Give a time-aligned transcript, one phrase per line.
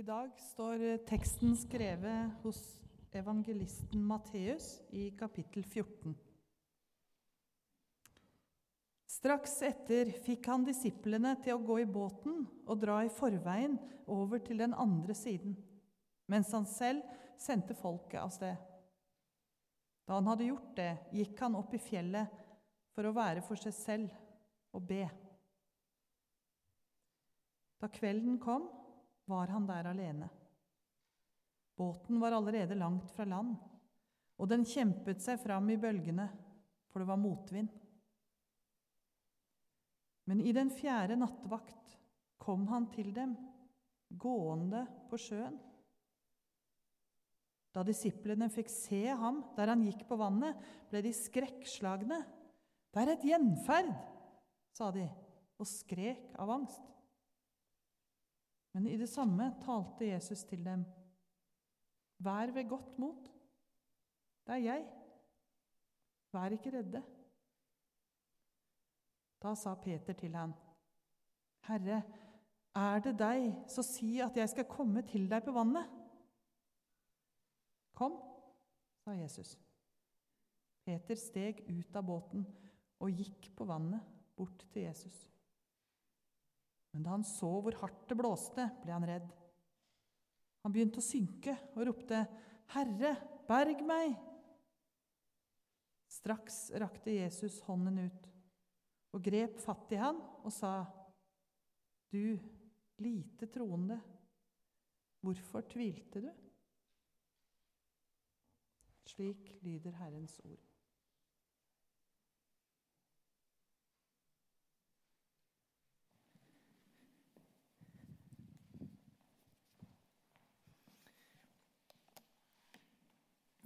[0.00, 2.56] I dag står teksten skrevet hos
[3.12, 6.14] evangelisten Matteus i kapittel 14.
[9.12, 13.76] Straks etter fikk han disiplene til å gå i båten og dra i forveien
[14.08, 15.58] over til den andre siden,
[16.32, 17.04] mens han selv
[17.36, 18.56] sendte folket av sted.
[20.08, 22.40] Da han hadde gjort det, gikk han opp i fjellet
[22.96, 24.20] for å være for seg selv
[24.72, 25.04] og be.
[27.84, 28.70] Da kvelden kom,
[29.30, 30.28] var han der alene.
[31.78, 33.54] Båten var allerede langt fra land,
[34.36, 36.26] og den kjempet seg fram i bølgene,
[36.90, 37.70] for det var motvind.
[40.28, 41.96] Men i den fjerde nattevakt
[42.40, 43.32] kom han til dem,
[44.10, 45.56] gående på sjøen.
[47.70, 50.58] Da disiplene fikk se ham der han gikk på vannet,
[50.90, 52.18] ble de skrekkslagne.
[52.90, 53.92] Det er et gjenferd,
[54.74, 55.06] sa de
[55.60, 56.82] og skrek av angst.
[58.72, 60.84] Men i det samme talte Jesus til dem.
[62.18, 63.30] Vær ved godt mot.
[64.46, 64.86] Det er jeg.
[66.32, 67.02] Vær ikke redde.
[69.42, 70.52] Da sa Peter til ham,
[71.64, 72.02] Herre,
[72.76, 75.88] er det deg, så si at jeg skal komme til deg på vannet.
[77.96, 78.18] Kom,
[79.00, 79.56] sa Jesus.
[80.84, 82.44] Peter steg ut av båten
[83.00, 84.04] og gikk på vannet
[84.36, 85.16] bort til Jesus.
[86.92, 89.28] Men da han så hvor hardt det blåste, ble han redd.
[90.64, 92.24] Han begynte å synke og ropte,
[92.74, 93.14] 'Herre,
[93.48, 94.18] berg meg!'
[96.10, 98.26] Straks rakte Jesus hånden ut
[99.14, 100.84] og grep fatt i han og sa,
[102.10, 102.38] 'Du
[102.98, 104.00] lite troende,
[105.22, 106.34] hvorfor tvilte du?'
[109.10, 110.69] Slik lyder Herrens ord.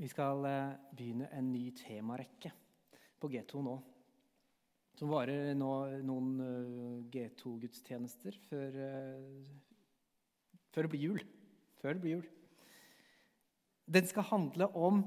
[0.04, 2.50] Vi skal eh, begynne en ny temarekke
[3.16, 3.74] på G2 nå.
[5.00, 5.70] Som varer nå
[6.04, 11.22] noen eh, G2-gudstjenester før, eh, før det blir jul.
[11.80, 12.26] Før det blir jul.
[13.96, 15.00] Den skal handle om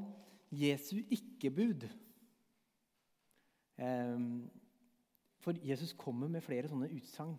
[0.50, 1.86] Jesu ikke-bud.
[5.46, 7.36] For Jesus kommer med flere sånne utsagn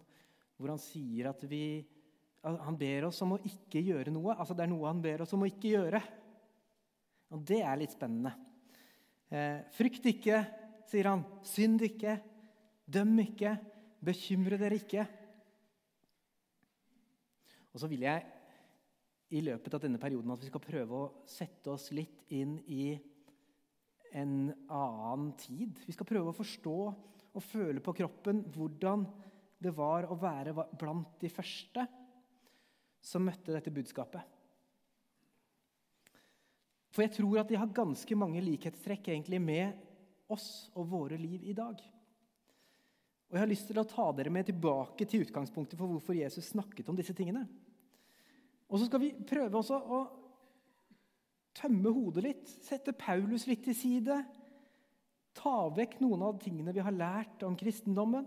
[0.55, 1.83] hvor han sier at vi
[2.45, 4.37] Han ber oss om å ikke gjøre noe.
[4.39, 6.03] Altså Det er noe han ber oss om å ikke gjøre.
[7.35, 8.33] Og det er litt spennende.
[9.29, 10.41] Eh, frykt ikke,
[10.89, 11.25] sier han.
[11.45, 12.17] Synd ikke.
[12.89, 13.57] Døm ikke.
[14.05, 15.05] Bekymre dere ikke.
[17.75, 18.25] Og så vil jeg
[19.37, 22.95] i løpet av denne perioden at vi skal prøve å sette oss litt inn i
[24.17, 25.77] en annen tid.
[25.85, 26.77] Vi skal prøve å forstå
[27.29, 29.05] og føle på kroppen hvordan
[29.61, 31.85] det var å være blant de første
[33.05, 34.38] som møtte dette budskapet.
[36.99, 39.85] For jeg tror at de har ganske mange likhetstrekk egentlig med
[40.35, 41.79] oss og våre liv i dag.
[41.79, 46.51] Og Jeg har lyst til å ta dere med tilbake til utgangspunktet for hvorfor Jesus
[46.51, 47.45] snakket om disse tingene.
[48.67, 50.03] Og så skal vi prøve også å
[51.55, 54.19] tømme hodet litt, sette Paulus litt til side.
[55.39, 58.27] Ta vekk noen av tingene vi har lært om kristendommen.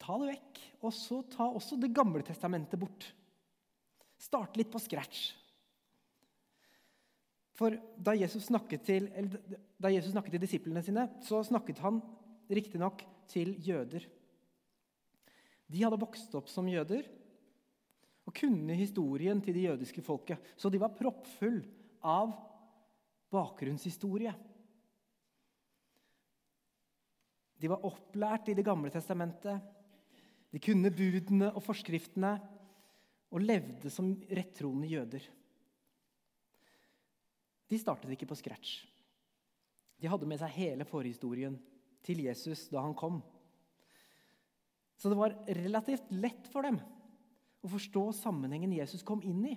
[0.00, 0.66] Ta det vekk.
[0.80, 3.12] Og så ta også Det gamle testamentet bort.
[4.16, 5.34] Starte litt på scratch.
[7.56, 9.08] For da Jesus snakket til,
[9.80, 12.02] da Jesus snakket til disiplene sine, så snakket han
[12.52, 14.04] riktignok til jøder.
[15.66, 17.06] De hadde vokst opp som jøder
[18.26, 20.42] og kunne historien til det jødiske folket.
[20.58, 21.62] Så de var proppfull
[22.06, 22.34] av
[23.32, 24.34] bakgrunnshistorie.
[27.56, 29.62] De var opplært i Det gamle testamentet.
[30.52, 32.36] De kunne budene og forskriftene
[33.32, 35.24] og levde som rettroende jøder.
[37.66, 38.84] De startet ikke på scratch.
[40.00, 41.56] De hadde med seg hele forhistorien
[42.06, 43.22] til Jesus da han kom.
[44.96, 46.78] Så det var relativt lett for dem
[47.64, 49.56] å forstå sammenhengen Jesus kom inn i.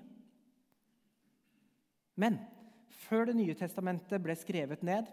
[2.19, 2.39] Men
[3.05, 5.07] før Det nye testamentet ble skrevet ned,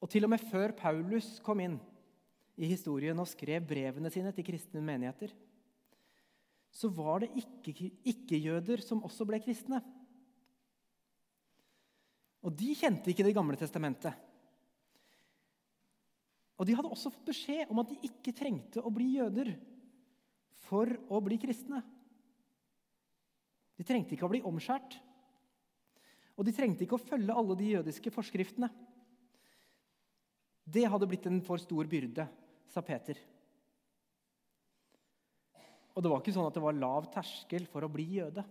[0.00, 1.78] og til og med før Paulus kom inn
[2.56, 5.32] i historien og skrev brevene sine til kristne menigheter,
[6.70, 9.80] så var det ikke-jøder ikke som også ble kristne.
[12.46, 14.14] Og de kjente ikke Det gamle testamentet.
[16.56, 19.50] Og de hadde også fått beskjed om at de ikke trengte å bli jøder
[20.64, 21.82] for å bli kristne.
[23.76, 24.96] De trengte ikke å bli omskjært.
[26.36, 28.70] Og de trengte ikke å følge alle de jødiske forskriftene.
[30.64, 32.24] Det hadde blitt en for stor byrde,
[32.72, 33.20] sa Peter.
[35.92, 38.42] Og det var ikke sånn at det var lav terskel for å bli jøde.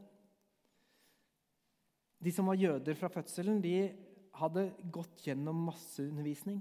[2.26, 3.92] De som var jøder fra fødselen, de
[4.36, 6.58] hadde gått gjennom masseundervisning.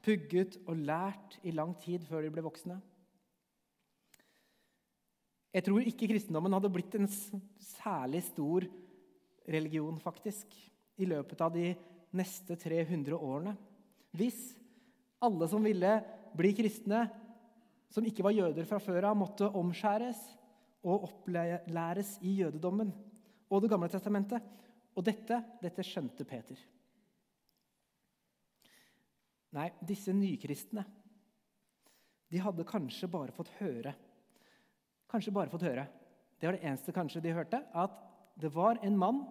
[0.00, 2.78] Pugget og lært i lang tid før de ble voksne.
[5.50, 8.64] Jeg tror ikke kristendommen hadde blitt en særlig stor
[9.50, 10.54] religion, faktisk,
[11.00, 11.72] i løpet av de
[12.16, 13.54] neste 300 årene
[14.16, 14.38] hvis
[15.22, 15.90] alle som ville
[16.36, 17.04] bli kristne,
[17.90, 20.18] som ikke var jøder fra før av, måtte omskjæres
[20.86, 22.92] og opplæres i jødedommen
[23.50, 24.42] og Det gamle testamentet.
[24.98, 26.58] Og dette, dette skjønte Peter.
[29.54, 30.84] Nei, disse nykristne
[32.30, 33.90] de hadde kanskje bare fått høre
[35.10, 35.88] Kanskje bare fått høre.
[36.38, 37.58] Det var det eneste kanskje de hørte.
[37.74, 37.96] At
[38.38, 39.24] det var en mann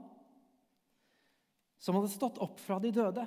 [1.80, 3.24] som hadde stått opp fra de døde.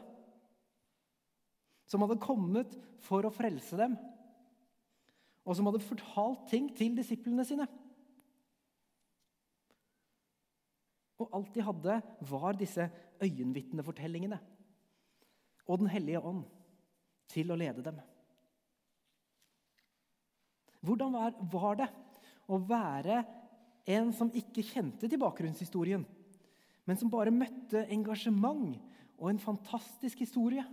[1.88, 2.76] Som hadde kommet
[3.06, 3.96] for å frelse dem.
[5.48, 7.66] Og som hadde fortalt ting til disiplene sine.
[11.22, 11.98] Og alt de hadde,
[12.30, 12.88] var disse
[13.22, 14.40] øyenvitnefortellingene
[15.68, 16.42] og Den hellige ånd
[17.30, 18.00] til å lede dem.
[20.82, 21.14] Hvordan
[21.52, 21.88] var det
[22.50, 23.20] å være
[23.86, 26.02] en som ikke kjente til bakgrunnshistorien,
[26.82, 28.74] men som bare møtte engasjement
[29.16, 30.64] og en fantastisk historie?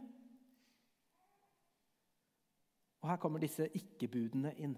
[3.00, 4.74] Og her kommer disse ikke-budene inn.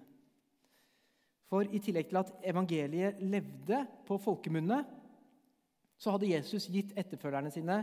[1.51, 4.83] For i tillegg til at evangeliet levde på folkemunne,
[6.01, 7.77] så hadde Jesus gitt etterfølgerne sine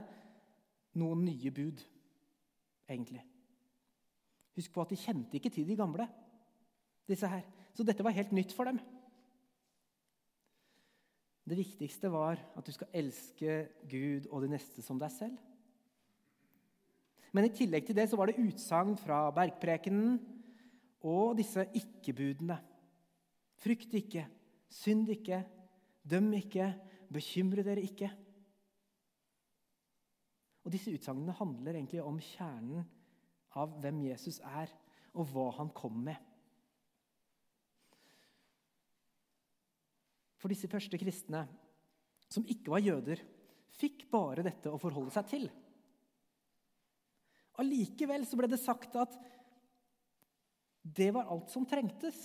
[0.99, 1.83] noen nye bud,
[2.91, 3.23] egentlig.
[4.59, 6.09] Husk på at de kjente ikke til de gamle,
[7.07, 7.45] disse her.
[7.77, 8.81] Så dette var helt nytt for dem.
[11.49, 15.39] Det viktigste var at du skal elske Gud og de neste som deg selv.
[17.33, 20.19] Men i tillegg til det så var det utsagn fra bergprekenen
[21.07, 22.59] og disse ikke-budene.
[23.63, 24.27] Frykt ikke,
[24.73, 25.45] synd ikke,
[26.03, 26.73] døm ikke,
[27.13, 28.11] Bekymre dere ikke.
[30.67, 32.85] Og Disse utsagnene handler egentlig om kjernen
[33.57, 34.69] av hvem Jesus er,
[35.17, 36.19] og hva han kom med.
[40.39, 41.47] For disse første kristne,
[42.29, 43.23] som ikke var jøder,
[43.79, 45.49] fikk bare dette å forholde seg til.
[47.59, 49.17] Allikevel så ble det sagt at
[50.99, 52.21] det var alt som trengtes.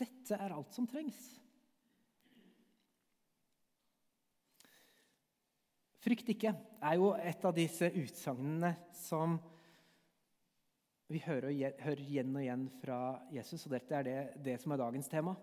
[0.00, 1.20] Dette er alt som trengs.
[6.02, 6.50] Frykt ikke
[6.82, 8.72] er jo et av disse utsagnene
[9.04, 9.36] som
[11.12, 11.52] vi hører,
[11.82, 12.98] hører, igjen og igjen fra
[13.30, 15.36] Jesus, og dette er det, det som er dagens tema.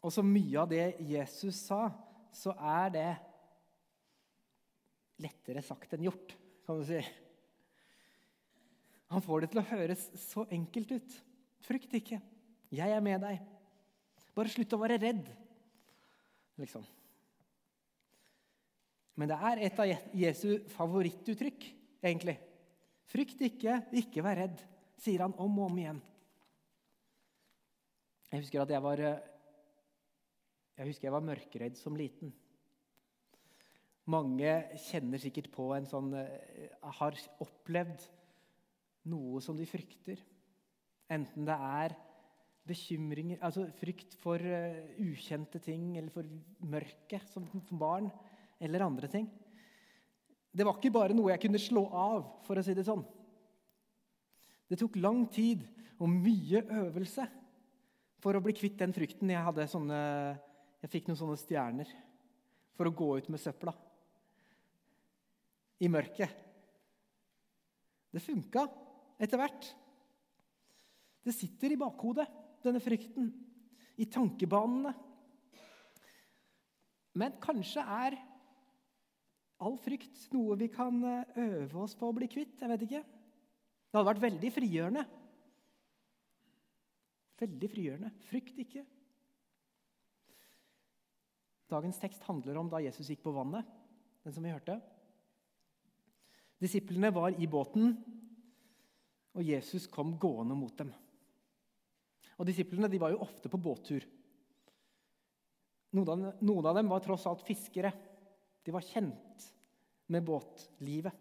[0.00, 1.90] Og så mye av det Jesus sa,
[2.32, 3.08] så er det
[5.20, 6.34] lettere sagt enn gjort,
[6.66, 7.02] kan du si.
[9.10, 11.18] Han får det til å høres så enkelt ut.
[11.66, 12.20] Frykt ikke.
[12.72, 13.42] Jeg er med deg.
[14.34, 15.26] Bare slutt å være redd.
[16.60, 16.86] Liksom.
[19.20, 21.64] Men det er et av Jesu favorittuttrykk,
[22.00, 22.38] egentlig.
[23.10, 24.62] Frykt ikke, ikke vær redd,
[24.96, 25.98] sier han om og om igjen.
[28.30, 29.02] Jeg husker at jeg var,
[30.78, 32.32] jeg husker jeg var mørkeredd som liten.
[34.10, 34.54] Mange
[34.86, 38.06] kjenner sikkert på en sånn eh, Har opplevd
[39.12, 40.22] noe som de frykter.
[41.12, 41.94] Enten det er
[42.70, 46.26] bekymringer, altså frykt for uh, ukjente ting eller for
[46.70, 47.46] mørket som
[47.80, 48.08] barn
[48.60, 49.26] eller andre ting.
[50.50, 53.02] Det var ikke bare noe jeg kunne slå av, for å si det sånn.
[54.70, 55.64] Det tok lang tid
[56.00, 57.26] og mye øvelse
[58.20, 59.32] for å bli kvitt den frykten.
[59.32, 60.00] Jeg, sånne,
[60.82, 61.90] jeg fikk noen sånne stjerner
[62.76, 63.74] for å gå ut med søpla
[65.80, 66.32] i mørket.
[68.10, 68.66] Det funka
[69.20, 69.68] etter hvert.
[71.24, 72.26] Det sitter i bakhodet,
[72.64, 73.28] denne frykten,
[74.00, 74.92] i tankebanene.
[77.20, 78.16] Men kanskje er
[79.60, 82.56] all frykt noe vi kan eh, øve oss på å bli kvitt?
[82.60, 83.02] Jeg vet ikke.
[83.04, 85.04] Det hadde vært veldig frigjørende.
[87.40, 88.12] Veldig frigjørende.
[88.28, 88.84] Frykt ikke.
[91.70, 93.66] Dagens tekst handler om da Jesus gikk på vannet,
[94.24, 94.80] den som vi hørte.
[96.60, 97.94] Disiplene var i båten,
[99.30, 100.90] og Jesus kom gående mot dem.
[102.40, 104.04] Og Disiplene de var jo ofte på båttur.
[105.94, 107.92] Noen av dem var tross alt fiskere.
[108.66, 109.50] De var kjent
[110.10, 111.14] med båtlivet.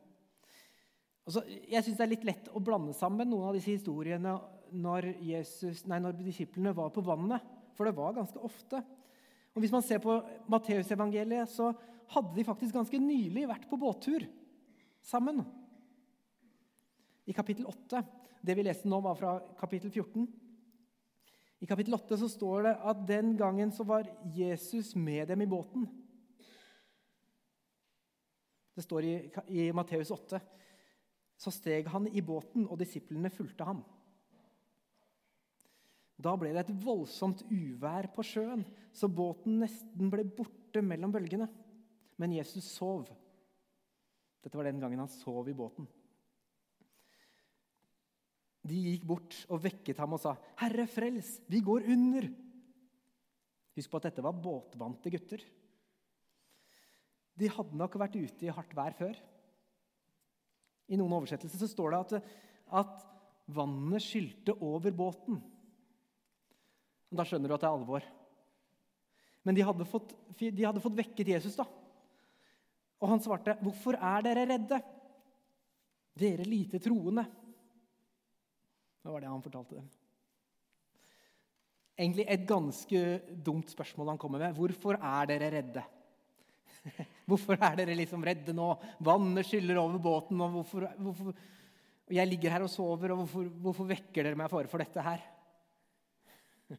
[1.30, 4.34] Så, jeg syns det er litt lett å blande sammen noen av disse historiene
[4.74, 7.44] når, Jesus, nei, når disiplene var på vannet,
[7.78, 8.82] for det var ganske ofte.
[9.54, 10.18] Og Hvis man ser på
[10.50, 11.72] Matteusevangeliet, så
[12.16, 14.26] hadde de faktisk ganske nylig vært på båttur
[15.06, 15.44] sammen.
[17.30, 18.02] I kapittel 8,
[18.42, 20.26] det vi leste nå, var fra kapittel 14.
[21.60, 25.50] I kapittel 8 så står det at den gangen så var Jesus med dem i
[25.50, 25.86] båten.
[28.80, 29.14] Det står i,
[29.60, 30.40] i Matteus 8.
[31.40, 33.82] Så steg han i båten, og disiplene fulgte ham.
[36.20, 38.64] Da ble det et voldsomt uvær på sjøen,
[38.96, 41.50] så båten nesten ble borte mellom bølgene.
[42.20, 43.08] Men Jesus sov.
[44.44, 45.88] Dette var den gangen han sov i båten.
[48.64, 51.40] De gikk bort og vekket ham og sa, 'Herre, frels!
[51.48, 52.32] Vi går under!'
[53.76, 55.44] Husk på at dette var båtvante gutter.
[57.40, 59.16] De hadde nok vært ute i hardt vær før.
[60.90, 62.32] I noen oversettelser så står det at,
[62.82, 63.06] at
[63.56, 65.40] vannet skylte over båten.
[67.10, 68.08] Og Da skjønner du at det er alvor.
[69.48, 71.66] Men de hadde fått, de hadde fått vekket Jesus, da.
[73.00, 74.82] Og han svarte, 'Hvorfor er dere redde,
[76.20, 77.26] dere lite troende?'
[79.00, 79.88] Det var det han fortalte dem.
[81.98, 83.00] Egentlig et ganske
[83.44, 84.56] dumt spørsmål han kommer med.
[84.56, 85.84] Hvorfor er dere redde?
[87.30, 88.70] Hvorfor er dere liksom redde nå?
[89.06, 91.34] Vannet skyller over båten, og hvorfor, hvorfor
[92.10, 95.26] Jeg ligger her og sover, og hvorfor, hvorfor vekker dere meg for dette her?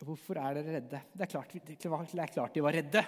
[0.00, 1.00] Hvorfor er dere redde?
[1.12, 3.02] Det er klart, det er klart de var redde.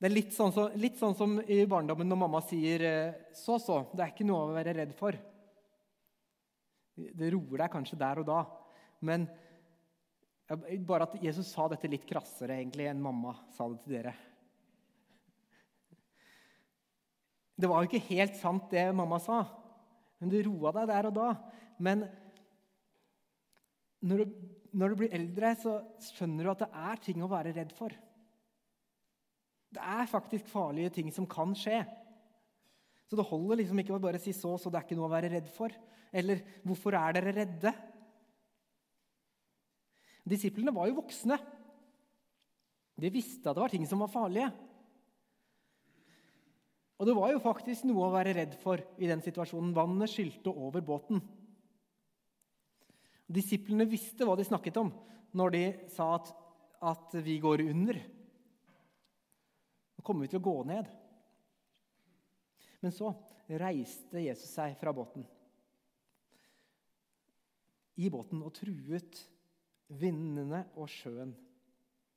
[0.00, 3.58] Det er litt sånn, som, litt sånn, som i barndommen når mamma sier eh, 'så,
[3.60, 3.84] så'.
[3.92, 5.18] Det er ikke noe å være redd for.
[6.96, 8.40] Det roer deg kanskje der og da.
[9.04, 9.28] Men
[10.58, 14.14] bare at Jesus sa dette litt krassere egentlig enn mamma sa det til dere.
[17.60, 19.44] Det var jo ikke helt sant, det mamma sa,
[20.18, 21.28] men du roa deg der og da.
[21.78, 22.06] Men
[24.00, 24.36] når du,
[24.72, 25.76] når du blir eldre, så
[26.10, 27.94] skjønner du at det er ting å være redd for.
[29.70, 31.82] Det er faktisk farlige ting som kan skje.
[33.10, 35.14] Så det holder liksom ikke å bare si så, så det er ikke noe å
[35.14, 35.74] være redd for.
[36.10, 37.74] Eller 'Hvorfor er dere redde?'
[40.28, 41.38] Disiplene var jo voksne.
[43.00, 44.50] De visste at det var ting som var farlige.
[47.00, 49.72] Og det var jo faktisk noe å være redd for i den situasjonen.
[49.76, 51.22] Vannet skylte over båten.
[53.30, 54.92] Disiplene visste hva de snakket om
[55.38, 56.32] når de sa at,
[56.84, 57.96] at vi går under.
[59.96, 60.88] Nå kommer vi til å gå ned.
[62.84, 63.14] Men så
[63.48, 65.24] reiste Jesus seg fra båten
[68.00, 69.20] i båten og truet
[69.98, 71.32] vindene og sjøen.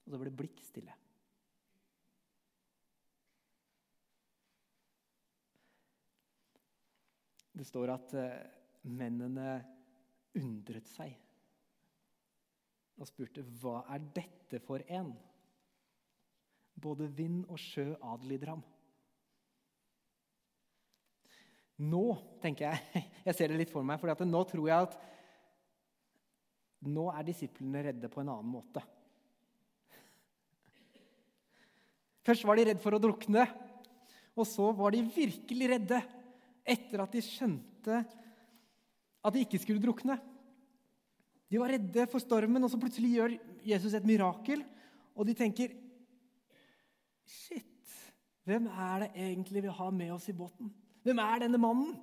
[0.04, 0.96] Og det ble blikkstille.
[7.54, 8.40] Det står at eh,
[8.90, 9.60] mennene
[10.40, 11.14] undret seg
[12.98, 15.12] og spurte hva er dette for en?
[16.74, 18.64] Både vind og sjø adlyder ham.
[21.84, 22.06] Nå
[22.42, 24.98] tenker jeg, jeg ser det litt for meg, for nå tror jeg at
[26.90, 28.84] nå er disiplene redde på en annen måte.
[32.24, 33.46] Først var de redd for å drukne,
[34.34, 36.00] og så var de virkelig redde
[36.64, 38.04] etter at de skjønte
[39.24, 40.18] at de ikke skulle drukne.
[41.52, 43.36] De var redde for stormen, og så plutselig gjør
[43.68, 44.64] Jesus et mirakel.
[45.14, 45.76] Og de tenker
[47.24, 47.92] Shit,
[48.44, 50.72] hvem er det egentlig vi har med oss i båten?
[51.06, 51.94] Hvem er denne mannen?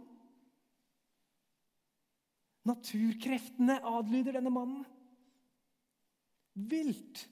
[2.68, 4.84] Naturkreftene adlyder denne mannen.
[6.52, 7.24] Vilt!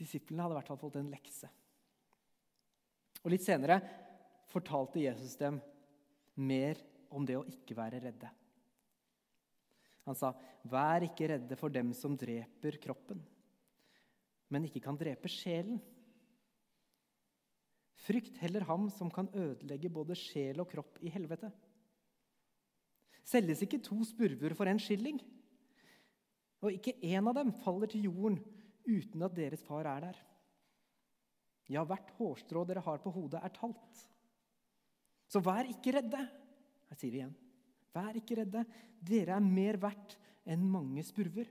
[0.00, 1.50] Disiplene hadde i hvert fall fått en lekse.
[3.20, 3.76] Og Litt senere
[4.48, 5.60] fortalte Jesus dem
[6.40, 6.80] mer
[7.12, 8.30] om det å ikke være redde.
[10.08, 10.32] Han sa,
[10.64, 13.20] 'Vær ikke redde for dem som dreper kroppen,
[14.48, 15.80] men ikke kan drepe sjelen.'
[18.00, 21.50] Frykt heller ham som kan ødelegge både sjel og kropp i helvete.
[23.26, 25.20] Selges ikke to spurver for en skilling?
[26.64, 28.40] Og ikke én av dem faller til jorden
[28.88, 30.18] uten at deres far er der.
[31.70, 34.02] Ja, hvert hårstrå dere har på hodet, er talt.
[35.30, 36.24] Så vær ikke redde.
[36.90, 37.36] Jeg sier det igjen.
[37.94, 38.64] Vær ikke redde.
[38.98, 40.16] Dere er mer verdt
[40.50, 41.46] enn mange spurver.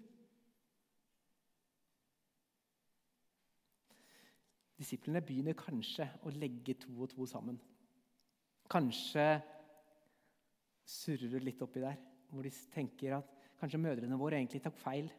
[4.80, 7.58] Disiplene begynner kanskje å legge to og to sammen.
[8.72, 9.26] Kanskje
[10.88, 11.98] surrer det litt oppi der,
[12.32, 15.10] hvor de tenker at kanskje mødrene våre egentlig tok feil.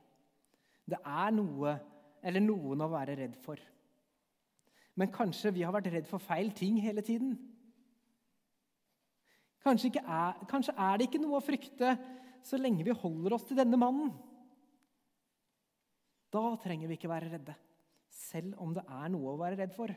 [0.89, 1.77] Det er noe
[2.25, 3.61] eller noen å være redd for.
[4.97, 7.37] Men kanskje vi har vært redd for feil ting hele tiden.
[9.61, 11.95] Kanskje, er, kanskje er det ikke noe å frykte
[12.49, 14.15] så lenge vi holder oss til denne mannen.
[16.33, 17.57] Da trenger vi ikke være redde
[18.21, 19.93] selv om det er noe å være redd for.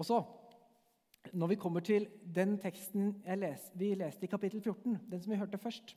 [0.00, 0.20] Og så
[1.36, 5.38] når vi kommer til den teksten les, vi leste i kapittel 14, den som vi
[5.38, 5.92] hørte først,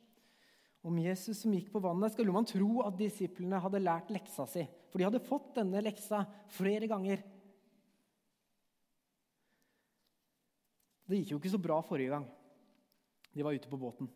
[0.83, 4.65] om Jesus som gikk på vannet, skulle man tro at disiplene hadde lært leksa si.
[4.91, 7.23] For de hadde fått denne leksa flere ganger.
[11.07, 12.27] Det gikk jo ikke så bra forrige gang
[13.33, 14.09] de var ute på båten.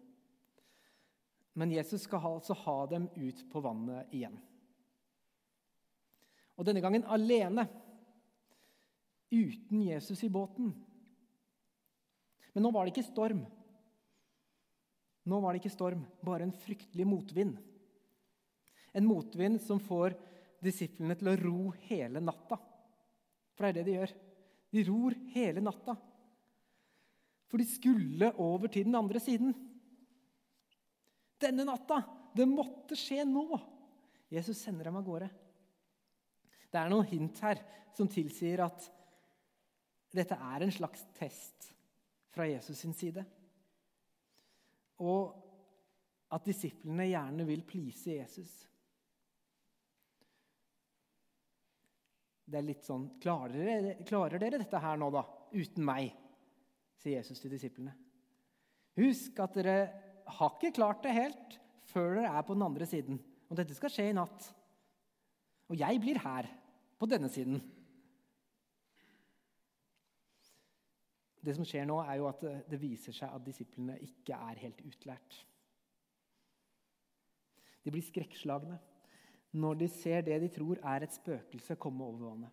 [1.58, 4.36] Men Jesus skal altså ha dem ut på vannet igjen.
[6.58, 7.66] Og denne gangen alene,
[9.34, 10.70] uten Jesus i båten.
[12.54, 13.42] Men nå var det ikke storm.
[15.28, 17.58] Nå var det ikke storm, bare en fryktelig motvind.
[18.94, 20.16] En motvind som får
[20.64, 22.58] disiplene til å ro hele natta.
[23.58, 24.14] For det er det de gjør.
[24.74, 25.98] De ror hele natta.
[27.48, 29.54] For de skulle over til den andre siden.
[31.42, 32.02] Denne natta!
[32.34, 33.48] Det måtte skje nå!
[34.30, 35.30] Jesus sender dem av gårde.
[36.68, 37.62] Det er noen hint her
[37.96, 38.88] som tilsier at
[40.14, 41.70] dette er en slags test
[42.34, 43.24] fra Jesus sin side.
[45.04, 45.36] Og
[46.34, 48.52] at disiplene gjerne vil please Jesus.
[52.48, 55.24] Det er litt sånn klarer dere, klarer dere dette her nå, da?
[55.56, 56.12] Uten meg?
[56.98, 57.92] sier Jesus til disiplene.
[58.98, 59.76] Husk at dere
[60.28, 61.58] har ikke klart det helt
[61.88, 63.20] før dere er på den andre siden.
[63.48, 64.50] Og dette skal skje i natt.
[65.72, 66.48] Og jeg blir her,
[66.98, 67.60] på denne siden.
[71.44, 74.82] Det som skjer nå, er jo at det viser seg at disiplene ikke er helt
[74.84, 75.38] utlært.
[77.86, 78.80] De blir skrekkslagne
[79.58, 82.52] når de ser det de tror er et spøkelse komme over vannet.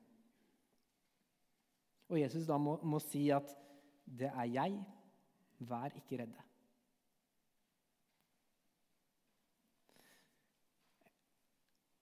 [2.13, 3.51] Og Jesus da må, må si at
[4.07, 4.85] 'det er jeg,
[5.59, 6.54] vær ikke redde'.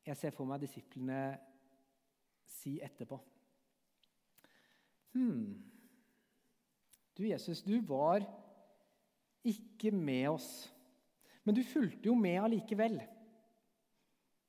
[0.03, 1.21] Jeg ser for meg disiplene
[2.59, 3.21] si etterpå
[5.13, 5.61] Hm,
[7.13, 8.25] du, Jesus, du var
[9.45, 10.47] ikke med oss,
[11.45, 12.97] men du fulgte jo med allikevel.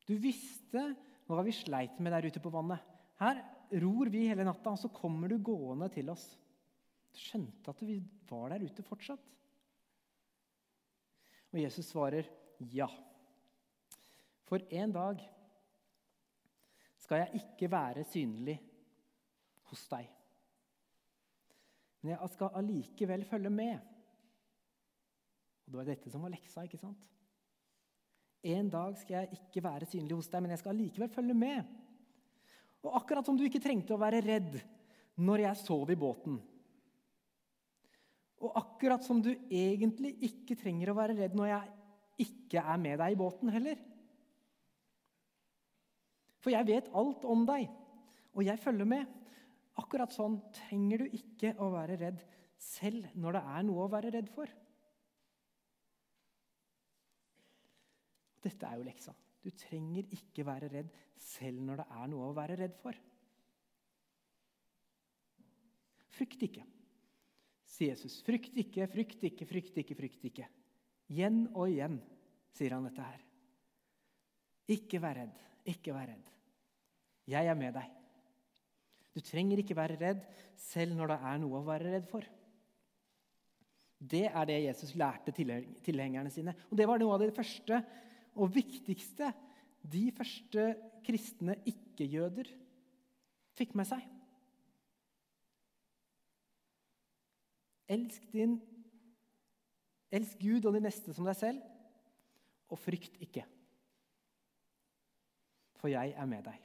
[0.08, 0.86] Du visste
[1.28, 2.80] hva vi sleit med der ute på vannet.
[3.20, 3.42] Her
[3.84, 6.26] ror vi hele natta, og så kommer du gående til oss.
[7.12, 9.24] Du skjønte at vi var der ute fortsatt.
[11.54, 12.28] Og Jesus svarer
[12.72, 12.88] ja.
[14.48, 15.22] For en dag
[17.04, 18.58] skal jeg ikke være synlig
[19.72, 20.08] hos deg.
[22.04, 23.80] Men jeg skal allikevel følge med.
[25.64, 26.64] Og Det var dette som var leksa.
[26.64, 27.04] ikke sant?
[28.44, 31.70] En dag skal jeg ikke være synlig hos deg, men jeg skal allikevel følge med.
[32.84, 34.58] Og akkurat som du ikke trengte å være redd
[35.24, 36.42] når jeg sov i båten.
[38.44, 43.00] Og akkurat som du egentlig ikke trenger å være redd når jeg ikke er med
[43.00, 43.80] deg i båten heller.
[46.44, 47.70] For jeg vet alt om deg,
[48.36, 49.08] og jeg følger med.
[49.80, 52.20] Akkurat sånn trenger du ikke å være redd
[52.62, 54.52] selv når det er noe å være redd for.
[58.44, 59.16] Dette er jo leksa.
[59.44, 63.00] Du trenger ikke være redd selv når det er noe å være redd for.
[66.14, 66.64] Frykt ikke,
[67.66, 68.20] sier Jesus.
[68.26, 70.50] Frykt ikke, frykt ikke, frykt ikke, frykt ikke.
[71.10, 71.98] Igjen og igjen
[72.54, 73.24] sier han dette her.
[74.76, 76.32] Ikke vær redd, ikke vær redd.
[77.30, 77.90] Jeg er med deg.
[79.14, 80.24] Du trenger ikke være redd
[80.60, 82.26] selv når det er noe å være redd for.
[84.04, 86.56] Det er det Jesus lærte tilhengerne sine.
[86.70, 87.80] Og Det var noe av det første
[88.34, 89.30] og viktigste
[89.84, 90.74] de første
[91.06, 92.50] kristne ikke-jøder
[93.58, 94.04] fikk med seg.
[97.94, 98.56] Elsk, din,
[100.10, 101.60] elsk Gud og de neste som deg selv,
[102.72, 103.44] og frykt ikke.
[105.84, 106.60] For jeg er med deg.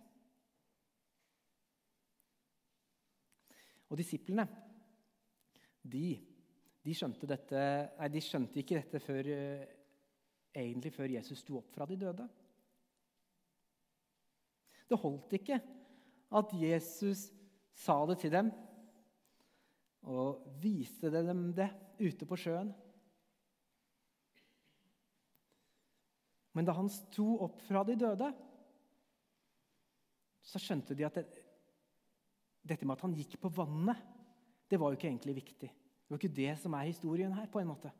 [3.91, 4.45] Og disiplene
[5.83, 6.13] de,
[6.85, 7.65] de, skjønte dette,
[7.99, 9.65] nei, de skjønte ikke dette før, eh,
[10.55, 12.29] egentlig før Jesus sto opp fra de døde.
[14.87, 15.59] Det holdt ikke
[16.39, 17.27] at Jesus
[17.75, 18.55] sa det til dem
[20.07, 22.71] og viste dem det ute på sjøen.
[26.55, 28.31] Men da han sto opp fra de døde,
[30.49, 31.27] så skjønte de at det,
[32.69, 34.01] dette med at han gikk på vannet,
[34.69, 35.69] det var jo ikke egentlig viktig.
[35.69, 37.93] Det var ikke det som er historien her, på en måte.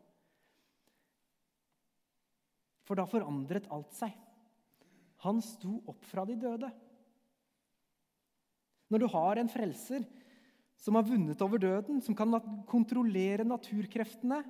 [2.89, 4.15] For da forandret alt seg.
[5.27, 6.71] Han sto opp fra de døde.
[8.89, 10.07] Når du har en frelser
[10.81, 14.41] som har vunnet over døden, som kan kontrollere naturkreftene,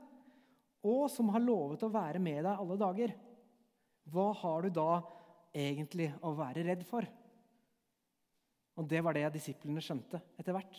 [0.87, 3.14] og som har lovet å være med deg alle dager,
[4.08, 4.90] hva har du da
[5.56, 7.08] egentlig å være redd for?
[8.79, 10.79] Og det var det disiplene skjønte etter hvert.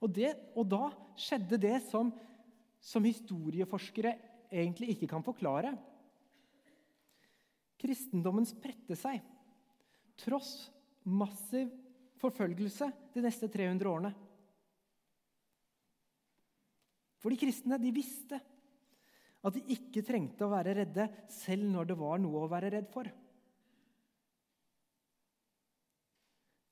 [0.00, 0.88] Og, det, og da
[1.20, 2.12] skjedde det som,
[2.80, 4.14] som historieforskere
[4.50, 5.74] egentlig ikke kan forklare.
[7.80, 9.20] Kristendommen spredte seg
[10.20, 10.68] tross
[11.08, 11.70] massiv
[12.20, 14.12] forfølgelse de neste 300 årene.
[17.20, 18.40] For de kristne de visste
[19.40, 22.88] at de ikke trengte å være redde selv når det var noe å være redd
[22.92, 23.08] for.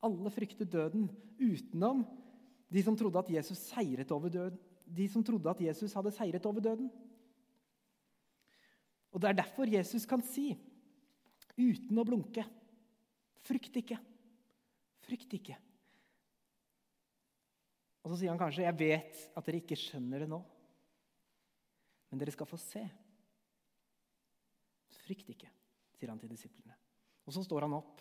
[0.04, 1.08] Alle fryktet døden,
[1.40, 2.04] utenom
[2.68, 4.58] de som trodde at Jesus seiret over døden.
[4.88, 6.90] De som trodde at Jesus hadde seiret over døden.
[9.12, 10.52] Og Det er derfor Jesus kan si,
[11.58, 12.44] uten å blunke,
[13.42, 13.96] frykt ikke,
[15.02, 15.56] frykt ikke.
[18.04, 20.38] Og så sier han kanskje, 'Jeg vet at dere ikke skjønner det nå,
[22.10, 22.88] men dere skal få se.'
[25.08, 25.48] Frykt ikke,
[25.96, 26.74] sier han til disiplene.
[27.24, 28.00] Og så står han opp,